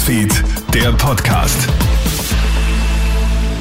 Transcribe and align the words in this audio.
Newsfeed, 0.00 0.32
der 0.72 0.92
Podcast. 0.92 1.68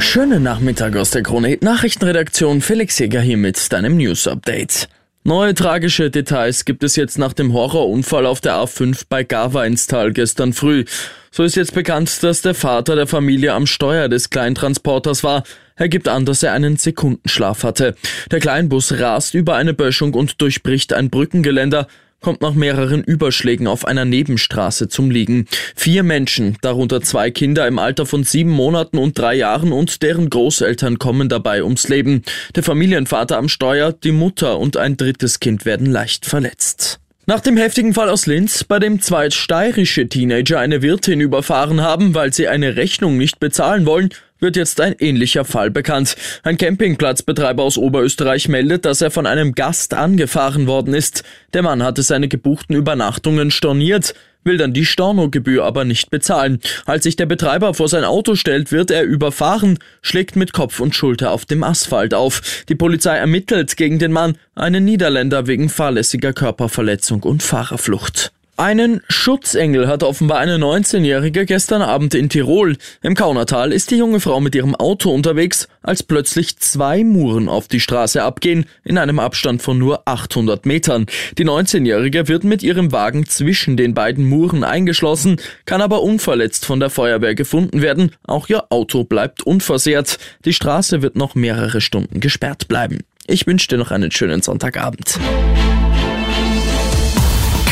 Schönen 0.00 0.42
Nachmittag 0.42 0.94
aus 0.96 1.10
der 1.10 1.22
Krone 1.22 1.56
Nachrichtenredaktion. 1.62 2.60
Felix 2.60 2.98
Jäger 2.98 3.22
hier 3.22 3.38
mit 3.38 3.72
deinem 3.72 3.96
News 3.96 4.28
Update. 4.28 4.90
Neue 5.24 5.54
tragische 5.54 6.10
Details 6.10 6.66
gibt 6.66 6.84
es 6.84 6.94
jetzt 6.94 7.16
nach 7.16 7.32
dem 7.32 7.54
Horrorunfall 7.54 8.26
auf 8.26 8.42
der 8.42 8.56
A5 8.56 9.04
bei 9.08 9.24
Gava 9.24 9.64
ins 9.64 9.86
Tal 9.86 10.12
gestern 10.12 10.52
früh. 10.52 10.84
So 11.30 11.42
ist 11.42 11.56
jetzt 11.56 11.72
bekannt, 11.72 12.22
dass 12.22 12.42
der 12.42 12.54
Vater 12.54 12.96
der 12.96 13.06
Familie 13.06 13.54
am 13.54 13.66
Steuer 13.66 14.08
des 14.08 14.28
Kleintransporters 14.28 15.24
war. 15.24 15.42
Er 15.76 15.88
gibt 15.88 16.06
an, 16.06 16.26
dass 16.26 16.42
er 16.42 16.52
einen 16.52 16.76
Sekundenschlaf 16.76 17.62
hatte. 17.64 17.94
Der 18.30 18.40
Kleinbus 18.40 18.98
rast 18.98 19.32
über 19.32 19.56
eine 19.56 19.72
Böschung 19.72 20.12
und 20.12 20.42
durchbricht 20.42 20.92
ein 20.92 21.08
Brückengeländer 21.08 21.86
kommt 22.20 22.40
nach 22.40 22.54
mehreren 22.54 23.04
Überschlägen 23.04 23.66
auf 23.66 23.84
einer 23.84 24.04
Nebenstraße 24.04 24.88
zum 24.88 25.10
Liegen. 25.10 25.46
Vier 25.74 26.02
Menschen, 26.02 26.56
darunter 26.62 27.00
zwei 27.00 27.30
Kinder 27.30 27.66
im 27.66 27.78
Alter 27.78 28.06
von 28.06 28.24
sieben 28.24 28.50
Monaten 28.50 28.98
und 28.98 29.18
drei 29.18 29.34
Jahren 29.34 29.72
und 29.72 30.02
deren 30.02 30.30
Großeltern 30.30 30.98
kommen 30.98 31.28
dabei 31.28 31.62
ums 31.62 31.88
Leben. 31.88 32.22
Der 32.54 32.62
Familienvater 32.62 33.38
am 33.38 33.48
Steuer, 33.48 33.92
die 33.92 34.12
Mutter 34.12 34.58
und 34.58 34.76
ein 34.76 34.96
drittes 34.96 35.40
Kind 35.40 35.64
werden 35.64 35.86
leicht 35.86 36.26
verletzt. 36.26 37.00
Nach 37.28 37.40
dem 37.40 37.56
heftigen 37.56 37.92
Fall 37.92 38.08
aus 38.08 38.26
Linz, 38.26 38.62
bei 38.62 38.78
dem 38.78 39.00
zwei 39.00 39.30
steirische 39.30 40.08
Teenager 40.08 40.60
eine 40.60 40.80
Wirtin 40.80 41.20
überfahren 41.20 41.80
haben, 41.80 42.14
weil 42.14 42.32
sie 42.32 42.46
eine 42.46 42.76
Rechnung 42.76 43.18
nicht 43.18 43.40
bezahlen 43.40 43.84
wollen, 43.84 44.10
wird 44.40 44.56
jetzt 44.56 44.80
ein 44.80 44.94
ähnlicher 44.98 45.44
Fall 45.44 45.70
bekannt. 45.70 46.16
Ein 46.42 46.58
Campingplatzbetreiber 46.58 47.62
aus 47.62 47.78
Oberösterreich 47.78 48.48
meldet, 48.48 48.84
dass 48.84 49.00
er 49.00 49.10
von 49.10 49.26
einem 49.26 49.54
Gast 49.54 49.94
angefahren 49.94 50.66
worden 50.66 50.94
ist. 50.94 51.24
Der 51.52 51.62
Mann 51.62 51.82
hatte 51.82 52.02
seine 52.02 52.28
gebuchten 52.28 52.76
Übernachtungen 52.76 53.50
storniert, 53.50 54.14
will 54.44 54.56
dann 54.56 54.72
die 54.72 54.86
Stornogebühr 54.86 55.64
aber 55.64 55.84
nicht 55.84 56.10
bezahlen. 56.10 56.60
Als 56.86 57.04
sich 57.04 57.16
der 57.16 57.26
Betreiber 57.26 57.74
vor 57.74 57.88
sein 57.88 58.04
Auto 58.04 58.36
stellt, 58.36 58.72
wird 58.72 58.90
er 58.90 59.02
überfahren, 59.02 59.78
schlägt 60.02 60.36
mit 60.36 60.52
Kopf 60.52 60.80
und 60.80 60.94
Schulter 60.94 61.32
auf 61.32 61.44
dem 61.44 61.64
Asphalt 61.64 62.14
auf. 62.14 62.64
Die 62.68 62.76
Polizei 62.76 63.16
ermittelt 63.16 63.76
gegen 63.76 63.98
den 63.98 64.12
Mann, 64.12 64.38
einen 64.54 64.84
Niederländer 64.84 65.46
wegen 65.46 65.68
fahrlässiger 65.68 66.32
Körperverletzung 66.32 67.22
und 67.24 67.42
Fahrerflucht. 67.42 68.32
Einen 68.58 69.02
Schutzengel 69.10 69.86
hat 69.86 70.02
offenbar 70.02 70.38
eine 70.38 70.56
19-Jährige 70.56 71.44
gestern 71.44 71.82
Abend 71.82 72.14
in 72.14 72.30
Tirol. 72.30 72.78
Im 73.02 73.14
Kaunertal 73.14 73.70
ist 73.70 73.90
die 73.90 73.96
junge 73.96 74.18
Frau 74.18 74.40
mit 74.40 74.54
ihrem 74.54 74.74
Auto 74.74 75.12
unterwegs, 75.12 75.68
als 75.82 76.02
plötzlich 76.02 76.58
zwei 76.58 77.04
Muren 77.04 77.50
auf 77.50 77.68
die 77.68 77.80
Straße 77.80 78.22
abgehen, 78.22 78.64
in 78.82 78.96
einem 78.96 79.18
Abstand 79.18 79.60
von 79.60 79.76
nur 79.76 80.08
800 80.08 80.64
Metern. 80.64 81.04
Die 81.36 81.44
19-Jährige 81.44 82.28
wird 82.28 82.44
mit 82.44 82.62
ihrem 82.62 82.92
Wagen 82.92 83.26
zwischen 83.26 83.76
den 83.76 83.92
beiden 83.92 84.26
Muren 84.26 84.64
eingeschlossen, 84.64 85.36
kann 85.66 85.82
aber 85.82 86.02
unverletzt 86.02 86.64
von 86.64 86.80
der 86.80 86.88
Feuerwehr 86.88 87.34
gefunden 87.34 87.82
werden. 87.82 88.12
Auch 88.26 88.48
ihr 88.48 88.72
Auto 88.72 89.04
bleibt 89.04 89.42
unversehrt. 89.42 90.18
Die 90.46 90.54
Straße 90.54 91.02
wird 91.02 91.14
noch 91.14 91.34
mehrere 91.34 91.82
Stunden 91.82 92.20
gesperrt 92.20 92.68
bleiben. 92.68 93.00
Ich 93.26 93.46
wünsche 93.46 93.68
dir 93.68 93.76
noch 93.76 93.90
einen 93.90 94.12
schönen 94.12 94.40
Sonntagabend. 94.40 95.18